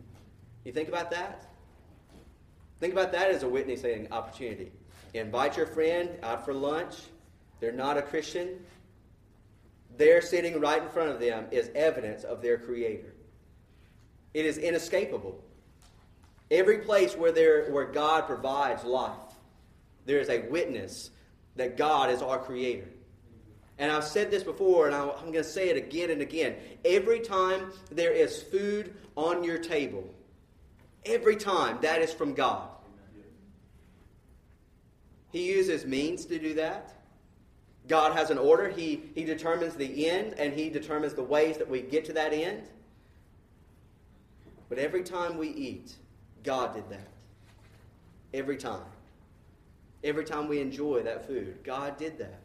[0.64, 1.46] You think about that?
[2.80, 4.70] Think about that as a witnessing opportunity.
[5.14, 6.94] invite your friend out for lunch.
[7.58, 8.60] They're not a Christian.
[9.96, 13.14] There, sitting right in front of them, is evidence of their Creator.
[14.34, 15.42] It is inescapable.
[16.50, 19.16] Every place where, there, where God provides life,
[20.04, 21.10] there is a witness
[21.56, 22.88] that God is our Creator.
[23.78, 26.56] And I've said this before, and I'm going to say it again and again.
[26.84, 30.14] Every time there is food on your table,
[31.04, 32.68] every time, that is from God.
[35.30, 36.95] He uses means to do that.
[37.88, 38.68] God has an order.
[38.68, 42.32] He, he determines the end, and He determines the ways that we get to that
[42.32, 42.62] end.
[44.68, 45.94] But every time we eat,
[46.42, 47.08] God did that.
[48.34, 48.82] Every time.
[50.02, 52.40] Every time we enjoy that food, God did that.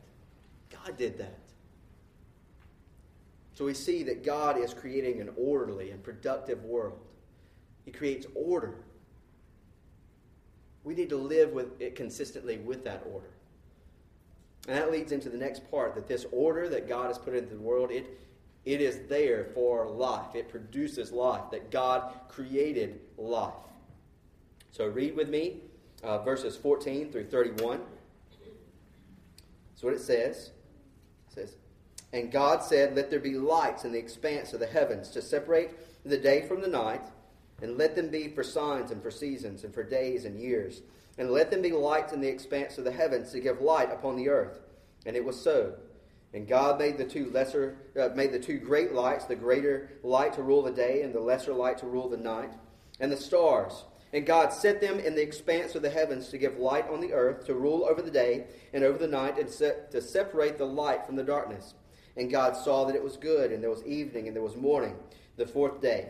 [0.69, 1.39] God did that.
[3.53, 6.99] So we see that God is creating an orderly and productive world.
[7.85, 8.75] He creates order.
[10.83, 13.30] We need to live with it consistently with that order.
[14.67, 17.55] And that leads into the next part that this order that God has put into
[17.55, 18.19] the world, it,
[18.63, 20.35] it is there for life.
[20.35, 23.53] It produces life, that God created life.
[24.71, 25.57] So read with me
[26.03, 27.81] uh, verses 14 through 31.
[29.71, 30.51] That's what it says.
[31.29, 31.55] It says,
[32.13, 35.71] And God said, Let there be lights in the expanse of the heavens to separate
[36.05, 37.03] the day from the night,
[37.61, 40.81] and let them be for signs and for seasons and for days and years.
[41.21, 44.17] And let them be lights in the expanse of the heavens to give light upon
[44.17, 44.59] the earth.
[45.05, 45.75] And it was so.
[46.33, 50.33] And God made the two lesser, uh, made the two great lights, the greater light
[50.33, 52.51] to rule the day, and the lesser light to rule the night,
[52.99, 56.57] and the stars and God set them in the expanse of the heavens to give
[56.57, 60.01] light on the earth, to rule over the day and over the night, and to
[60.01, 61.75] separate the light from the darkness.
[62.17, 64.97] And God saw that it was good, and there was evening, and there was morning,
[65.37, 66.09] the fourth day.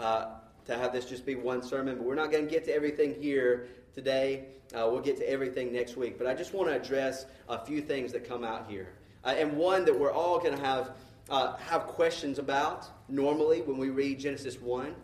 [0.00, 0.26] uh,
[0.66, 3.14] to have this just be one sermon, but we're not going to get to everything
[3.20, 4.44] here today.
[4.74, 6.18] Uh, we'll get to everything next week.
[6.18, 8.88] But I just want to address a few things that come out here.
[9.24, 10.90] Uh, and one that we're all going to have,
[11.30, 14.94] uh, have questions about normally when we read Genesis 1.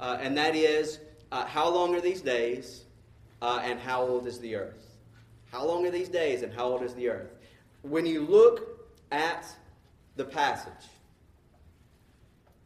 [0.00, 2.84] Uh, and that is uh, how long are these days
[3.40, 4.82] and how old is the earth?
[5.50, 7.30] How long are these days and how old is the earth?
[7.82, 9.46] When you look at
[10.16, 10.88] the passage,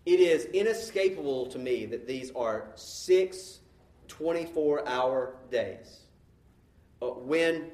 [0.06, 3.58] it is inescapable to me that these are six
[4.08, 6.00] 24 hour days.
[7.02, 7.70] Uh, when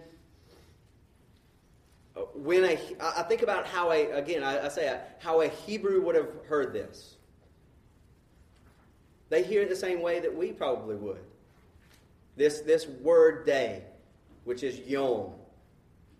[2.16, 5.48] uh, when a, I think about how a, again, I, I say a, how a
[5.48, 7.16] Hebrew would have heard this.
[9.30, 11.24] They hear it the same way that we probably would.
[12.36, 13.84] This, this word day,
[14.44, 15.32] which is Yom,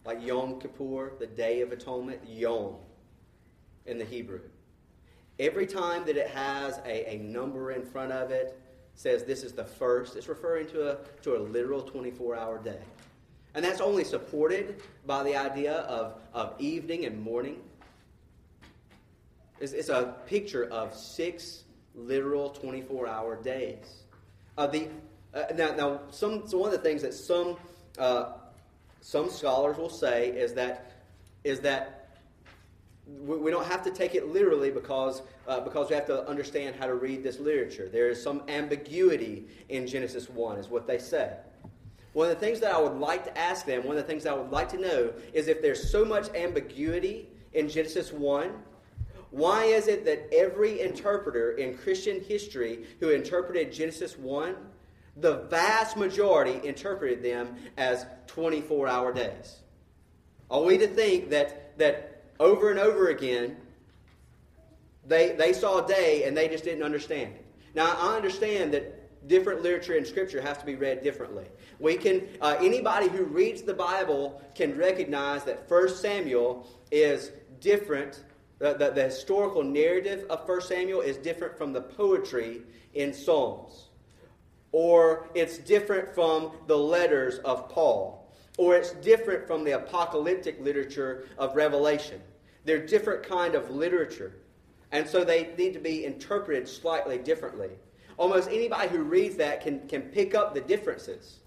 [0.07, 2.77] like Yom Kippur, the Day of Atonement, Yom
[3.85, 4.41] in the Hebrew.
[5.39, 8.59] Every time that it has a, a number in front of it,
[8.95, 12.79] says this is the first, it's referring to a, to a literal 24 hour day.
[13.55, 17.61] And that's only supported by the idea of, of evening and morning.
[19.61, 21.65] It's, it's a picture of six
[21.95, 24.03] literal 24 hour days.
[24.57, 24.89] Uh, the,
[25.35, 27.57] uh, now, now some, so one of the things that some,
[27.99, 28.33] uh,
[29.01, 30.93] some scholars will say is that,
[31.45, 32.02] is that
[33.21, 36.87] we don't have to take it literally because, uh, because we have to understand how
[36.87, 37.89] to read this literature.
[37.89, 41.37] There is some ambiguity in Genesis 1, is what they say.
[42.13, 44.27] One of the things that I would like to ask them, one of the things
[44.27, 48.53] I would like to know, is if there's so much ambiguity in Genesis 1,
[49.31, 54.55] why is it that every interpreter in Christian history who interpreted Genesis 1,
[55.17, 59.61] the vast majority interpreted them as 24 hour days?
[60.51, 63.57] Are we to think that, that over and over again,
[65.07, 67.45] they, they saw a day and they just didn't understand it.
[67.75, 71.47] Now, I understand that different literature in Scripture has to be read differently.
[71.79, 78.25] We can, uh, anybody who reads the Bible can recognize that 1 Samuel is different.
[78.59, 82.63] The, the, the historical narrative of 1 Samuel is different from the poetry
[82.95, 83.89] in Psalms.
[84.73, 88.22] Or it's different from the letters of Paul
[88.59, 92.21] or it's different from the apocalyptic literature of Revelation.
[92.65, 94.35] They're different kind of literature.
[94.93, 97.71] And so they need to be interpreted slightly differently.
[98.19, 101.39] Almost anybody who reads that can, can pick up the differences.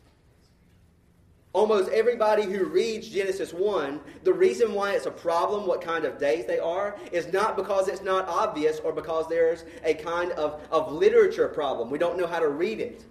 [1.53, 6.20] Almost everybody who reads Genesis 1, the reason why it's a problem, what kind of
[6.20, 10.60] days they are, is not because it's not obvious or because there's a kind of,
[10.70, 11.89] of literature problem.
[11.89, 13.06] We don't know how to read it.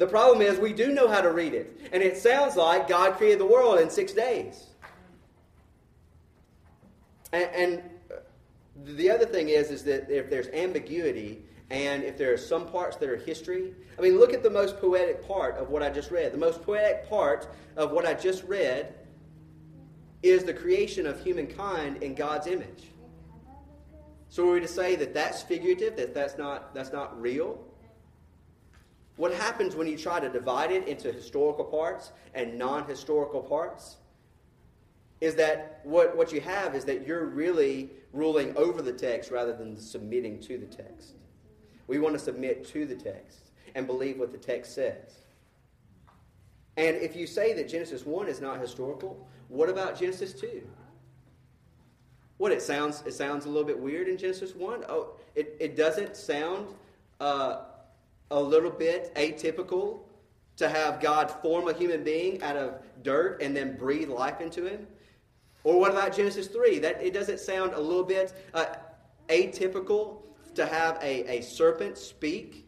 [0.00, 1.78] The problem is we do know how to read it.
[1.92, 4.68] And it sounds like God created the world in six days.
[7.34, 8.20] And, and uh,
[8.82, 12.96] the other thing is, is that if there's ambiguity and if there are some parts
[12.96, 16.10] that are history, I mean, look at the most poetic part of what I just
[16.10, 16.32] read.
[16.32, 18.94] The most poetic part of what I just read
[20.22, 22.84] is the creation of humankind in God's image.
[24.30, 27.66] So are we to say that that's figurative, that that's not, that's not real?
[29.20, 33.98] What happens when you try to divide it into historical parts and non historical parts?
[35.20, 39.52] Is that what, what you have is that you're really ruling over the text rather
[39.52, 41.16] than submitting to the text.
[41.86, 45.18] We want to submit to the text and believe what the text says.
[46.78, 50.66] And if you say that Genesis 1 is not historical, what about Genesis 2?
[52.38, 54.86] What it sounds it sounds a little bit weird in Genesis 1.
[54.88, 56.68] Oh, it, it doesn't sound
[57.20, 57.64] uh,
[58.30, 60.00] a little bit atypical
[60.56, 64.66] to have God form a human being out of dirt and then breathe life into
[64.66, 64.86] him.
[65.64, 66.78] Or what about Genesis 3?
[66.78, 68.66] That it doesn't sound a little bit uh,
[69.28, 70.22] atypical
[70.54, 72.66] to have a, a serpent speak.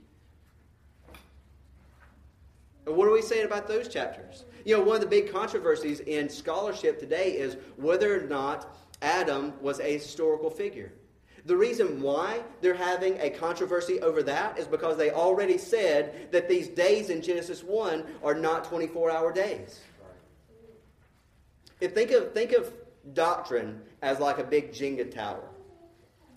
[2.84, 4.44] What are we saying about those chapters?
[4.64, 9.52] You know, one of the big controversies in scholarship today is whether or not Adam
[9.60, 10.92] was a historical figure.
[11.44, 16.48] The reason why they're having a controversy over that is because they already said that
[16.48, 19.80] these days in Genesis 1 are not 24 hour days.
[21.80, 22.72] If think of think of
[23.12, 25.42] doctrine as like a big Jenga tower.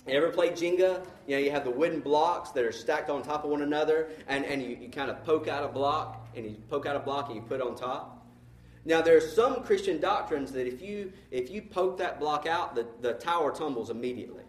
[0.08, 1.06] You ever played Jenga?
[1.28, 4.10] You know, you have the wooden blocks that are stacked on top of one another,
[4.28, 7.00] and, and you, you kind of poke out a block, and you poke out a
[7.00, 8.24] block and you put it on top.
[8.86, 12.76] Now, there are some Christian doctrines that if you, if you poke that block out,
[12.76, 14.45] the, the tower tumbles immediately.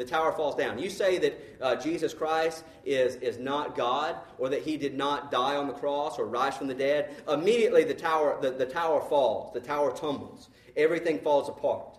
[0.00, 0.78] The tower falls down.
[0.78, 5.30] You say that uh, Jesus Christ is, is not God, or that he did not
[5.30, 9.02] die on the cross or rise from the dead, immediately the tower, the, the tower
[9.02, 11.98] falls, the tower tumbles everything falls apart.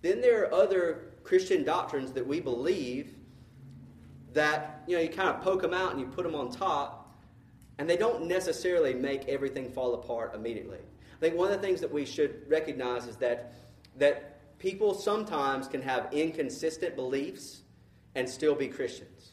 [0.00, 3.14] Then there are other Christian doctrines that we believe
[4.32, 7.14] that, you know, you kind of poke them out and you put them on top,
[7.78, 10.78] and they don't necessarily make everything fall apart immediately.
[10.78, 13.54] I think one of the things that we should recognize is that,
[13.98, 14.31] that
[14.62, 17.62] people sometimes can have inconsistent beliefs
[18.14, 19.32] and still be Christians.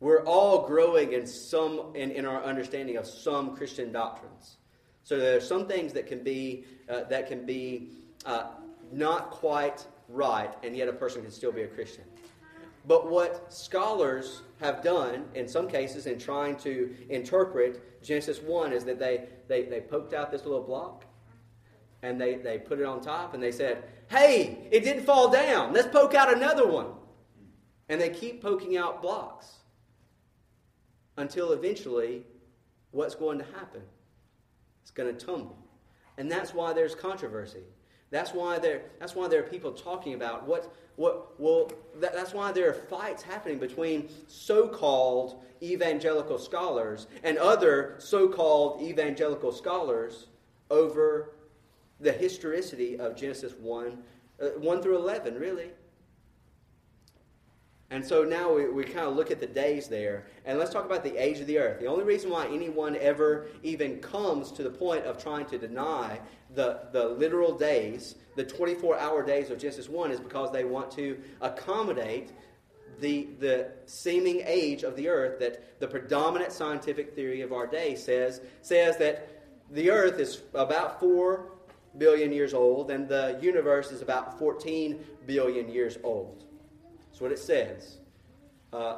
[0.00, 4.58] We're all growing in some in, in our understanding of some Christian doctrines.
[5.02, 7.88] So there are some things that can be uh, that can be
[8.26, 8.48] uh,
[8.92, 12.04] not quite right, and yet a person can still be a Christian.
[12.86, 18.84] But what scholars have done in some cases in trying to interpret Genesis 1 is
[18.84, 21.04] that they, they, they poked out this little block
[22.06, 25.72] and they, they put it on top and they said, Hey, it didn't fall down.
[25.72, 26.86] Let's poke out another one.
[27.88, 29.52] And they keep poking out blocks
[31.16, 32.24] until eventually
[32.92, 33.82] what's going to happen?
[34.82, 35.58] It's going to tumble.
[36.16, 37.64] And that's why there's controversy.
[38.10, 42.32] That's why there, that's why there are people talking about what, what well, that, that's
[42.32, 49.50] why there are fights happening between so called evangelical scholars and other so called evangelical
[49.50, 50.28] scholars
[50.70, 51.35] over
[52.00, 53.98] the historicity of Genesis 1,
[54.40, 55.70] uh, 1 through 11, really.
[57.90, 60.84] And so now we, we kind of look at the days there, and let's talk
[60.84, 61.78] about the age of the earth.
[61.78, 66.20] The only reason why anyone ever even comes to the point of trying to deny
[66.54, 70.90] the, the literal days, the 24 hour days of Genesis 1, is because they want
[70.92, 72.32] to accommodate
[72.98, 77.94] the, the seeming age of the earth that the predominant scientific theory of our day
[77.94, 79.28] says, says that
[79.70, 81.52] the earth is about 4
[81.98, 86.44] billion years old, and the universe is about 14 billion years old.
[87.08, 87.98] That's what it says.
[88.72, 88.96] Uh,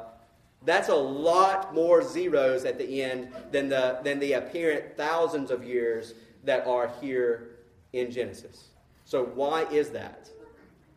[0.65, 5.63] that's a lot more zeros at the end than the, than the apparent thousands of
[5.63, 7.51] years that are here
[7.93, 8.69] in Genesis.
[9.05, 10.29] So, why is that?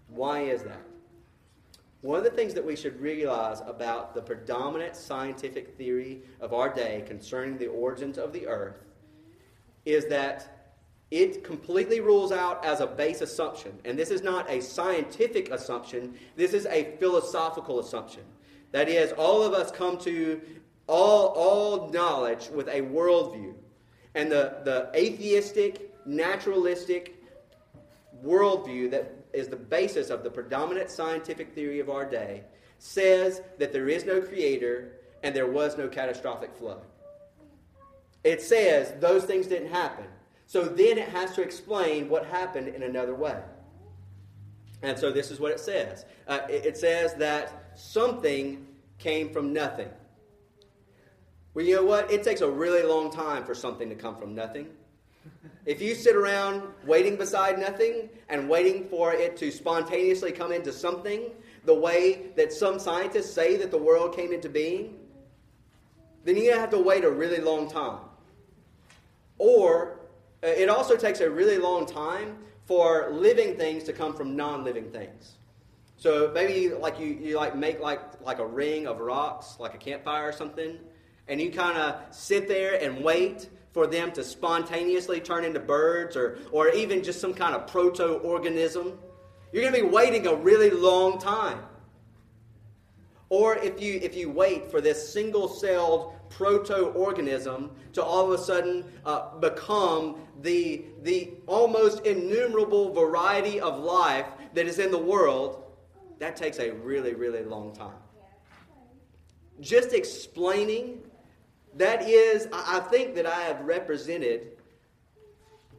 [0.09, 0.82] Why is that?
[2.03, 6.68] One of the things that we should realize about the predominant scientific theory of our
[6.68, 8.84] day concerning the origins of the earth
[9.84, 10.62] is that
[11.13, 13.79] it completely rules out as a base assumption.
[13.85, 18.23] And this is not a scientific assumption, this is a philosophical assumption.
[18.71, 20.41] That is, all of us come to
[20.87, 23.53] all, all knowledge with a worldview.
[24.15, 27.23] And the, the atheistic, naturalistic
[28.25, 32.43] worldview that is the basis of the predominant scientific theory of our day
[32.79, 34.93] says that there is no creator
[35.23, 36.81] and there was no catastrophic flood.
[38.25, 40.07] It says those things didn't happen.
[40.53, 43.40] So then it has to explain what happened in another way.
[44.82, 48.66] And so this is what it says uh, it, says that something
[48.98, 49.88] came from nothing.
[51.55, 52.12] Well, you know what?
[52.12, 54.68] It takes a really long time for something to come from nothing.
[55.64, 60.70] If you sit around waiting beside nothing and waiting for it to spontaneously come into
[60.70, 61.30] something,
[61.64, 64.98] the way that some scientists say that the world came into being,
[66.24, 68.00] then you're going to have to wait a really long time.
[69.38, 70.01] Or
[70.43, 75.34] it also takes a really long time for living things to come from non-living things.
[75.97, 79.78] So maybe like you, you like make like like a ring of rocks, like a
[79.78, 80.78] campfire or something,
[81.28, 86.16] and you kind of sit there and wait for them to spontaneously turn into birds
[86.16, 88.99] or, or even just some kind of proto-organism.
[89.53, 91.61] You're going to be waiting a really long time.
[93.30, 95.49] Or if you, if you wait for this single
[96.37, 103.61] celled proto organism to all of a sudden uh, become the, the almost innumerable variety
[103.61, 105.62] of life that is in the world,
[106.18, 107.95] that takes a really, really long time.
[109.61, 111.01] Just explaining
[111.76, 114.59] that is, I think that I have represented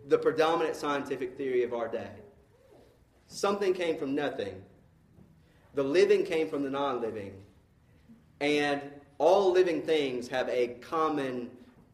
[0.07, 2.09] the predominant scientific theory of our day.
[3.27, 4.61] Something came from nothing.
[5.75, 7.33] The living came from the non living.
[8.41, 8.81] And
[9.17, 11.49] all living things have a common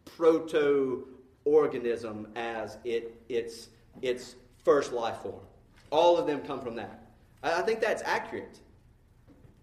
[0.06, 1.08] proto
[1.46, 3.70] organism as it, its,
[4.02, 5.42] its first life form.
[5.92, 7.04] All of them come from that.
[7.44, 8.60] I think that's accurate.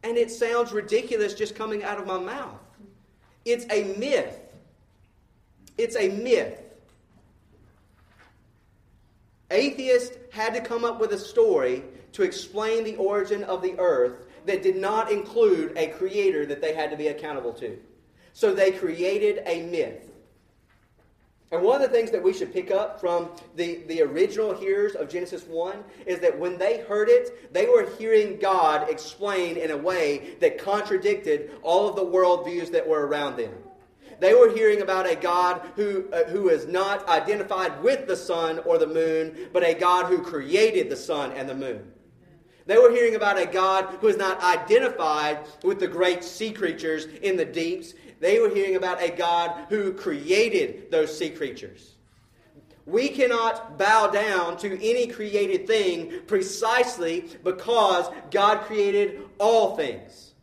[0.03, 2.61] And it sounds ridiculous just coming out of my mouth.
[3.45, 4.41] It's a myth.
[5.79, 6.61] It's a myth.
[9.51, 11.83] Atheists had to come up with a story
[12.13, 16.75] to explain the origin of the earth that did not include a creator that they
[16.75, 17.79] had to be accountable to.
[18.33, 20.11] So they created a myth.
[21.53, 24.97] And one of the things that we should pick up from the, the original hearers
[24.97, 29.71] of Genesis 1 is that when they heard it, they were hearing God explain in
[29.71, 33.53] a way that contradicted all of the worldviews that were around them.
[34.19, 38.59] They were hearing about a God who, uh, who is not identified with the sun
[38.61, 41.93] or the moon, but a God who created the sun and the moon.
[42.67, 47.07] They were hearing about a God who is not identified with the great sea creatures
[47.23, 47.95] in the deeps.
[48.19, 51.95] They were hearing about a God who created those sea creatures.
[52.85, 60.35] We cannot bow down to any created thing precisely because God created all things.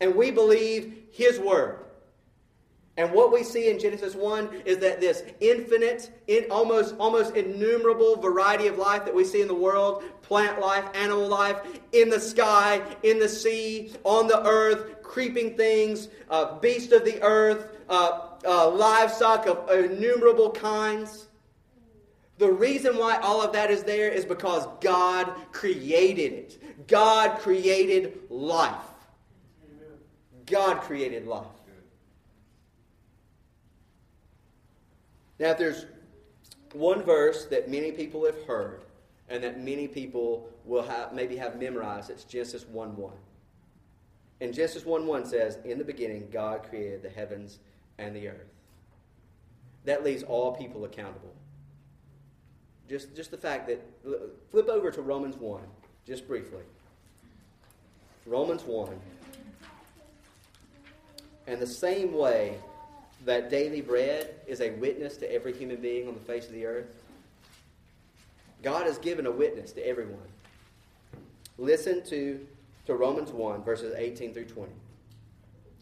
[0.00, 1.84] And we believe His Word.
[2.96, 8.16] And what we see in Genesis 1 is that this infinite, in almost, almost innumerable
[8.16, 11.58] variety of life that we see in the world plant life, animal life,
[11.92, 17.22] in the sky, in the sea, on the earth, creeping things, uh, beasts of the
[17.22, 21.26] earth, uh, uh, livestock of innumerable kinds.
[22.38, 26.88] The reason why all of that is there is because God created it.
[26.88, 28.74] God created life.
[30.46, 31.46] God created life.
[35.38, 35.86] Now, if there's
[36.72, 38.83] one verse that many people have heard
[39.28, 43.12] and that many people will have, maybe have memorized, it's Genesis 1 1.
[44.40, 47.58] And Genesis 1 1 says, In the beginning, God created the heavens
[47.98, 48.52] and the earth.
[49.84, 51.34] That leaves all people accountable.
[52.88, 53.80] Just, just the fact that,
[54.50, 55.62] flip over to Romans 1,
[56.06, 56.62] just briefly.
[58.26, 58.98] Romans 1.
[61.46, 62.58] And the same way
[63.24, 66.66] that daily bread is a witness to every human being on the face of the
[66.66, 66.86] earth?
[68.64, 70.26] God has given a witness to everyone.
[71.58, 72.44] Listen to,
[72.86, 74.72] to Romans 1, verses 18 through 20.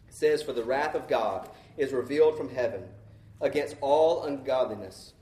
[0.09, 2.83] It says, For the wrath of God is revealed from heaven
[3.39, 5.13] against all ungodliness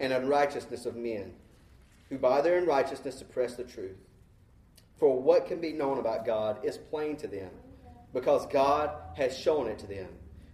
[0.00, 1.34] and unrighteousness of men,
[2.08, 3.98] who by their unrighteousness suppress the truth.
[4.98, 7.50] For what can be known about God is plain to them,
[8.14, 10.08] because God has shown it to them.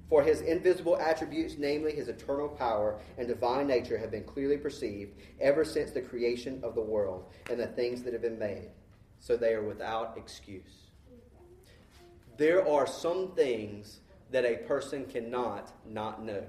[0.09, 5.15] For his invisible attributes, namely his eternal power and divine nature, have been clearly perceived
[5.41, 8.71] ever since the creation of the world and the things that have been made.
[9.19, 10.91] So they are without excuse.
[12.37, 14.01] There are some things
[14.31, 16.45] that a person cannot not know.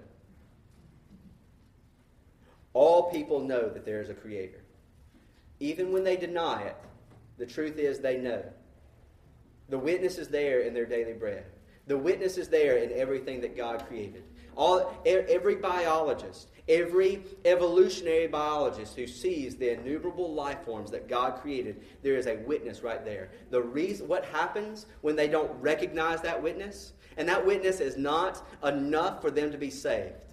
[2.73, 4.61] All people know that there is a creator.
[5.59, 6.75] Even when they deny it,
[7.39, 8.43] the truth is they know.
[9.69, 11.45] The witness is there in their daily bread.
[11.87, 14.23] The witness is there in everything that God created.
[14.55, 21.81] All, every biologist, every evolutionary biologist who sees the innumerable life forms that God created,
[22.01, 23.29] there is a witness right there.
[23.51, 28.45] The reason, what happens when they don't recognize that witness, and that witness is not
[28.63, 30.25] enough for them to be saved.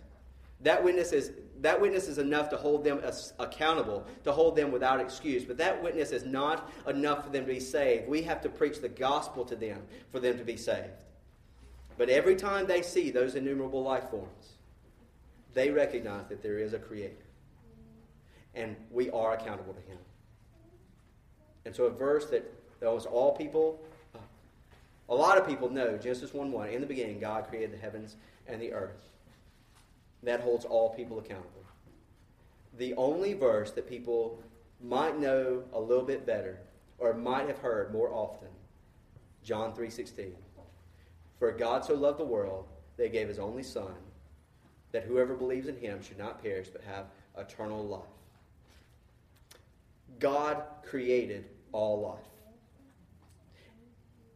[0.62, 3.00] That witness is that witness is enough to hold them
[3.38, 5.44] accountable, to hold them without excuse.
[5.44, 8.06] But that witness is not enough for them to be saved.
[8.06, 9.80] We have to preach the gospel to them
[10.10, 11.04] for them to be saved.
[11.96, 14.54] But every time they see those innumerable life forms,
[15.52, 17.14] they recognize that there is a creator.
[18.54, 19.98] And we are accountable to him.
[21.64, 22.52] And so a verse that
[22.84, 23.80] almost all people,
[25.08, 28.16] a lot of people know, Genesis 1 1, in the beginning, God created the heavens
[28.46, 29.10] and the earth.
[30.22, 31.50] That holds all people accountable.
[32.76, 34.42] The only verse that people
[34.82, 36.58] might know a little bit better
[36.98, 38.48] or might have heard more often
[39.42, 40.32] John 3:16.
[41.44, 42.64] For God so loved the world
[42.96, 43.92] that he gave his only son
[44.92, 47.04] that whoever believes in him should not perish but have
[47.36, 48.00] eternal life.
[50.18, 52.24] God created all life.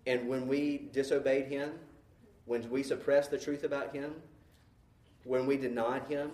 [0.07, 1.71] And when we disobeyed him,
[2.45, 4.13] when we suppressed the truth about him,
[5.25, 6.31] when we denied him,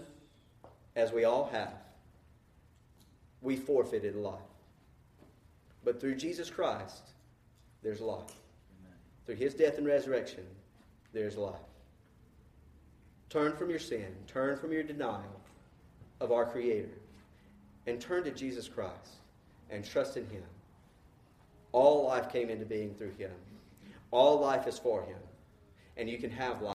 [0.96, 1.74] as we all have,
[3.40, 4.40] we forfeited life.
[5.84, 7.10] But through Jesus Christ,
[7.84, 8.18] there's life.
[8.80, 8.98] Amen.
[9.24, 10.44] Through his death and resurrection,
[11.14, 11.54] there's life.
[13.30, 15.40] Turn from your sin, turn from your denial
[16.20, 16.98] of our Creator,
[17.86, 19.16] and turn to Jesus Christ
[19.70, 20.42] and trust in him.
[21.72, 23.32] All life came into being through him.
[24.10, 25.18] All life is for him.
[25.96, 26.72] And you can have life.